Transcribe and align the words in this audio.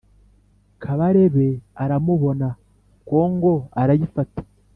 Kabarebe 0.81 1.47
aramubona 1.83 2.47
kongo 3.07 3.53
arayifata 3.81 4.41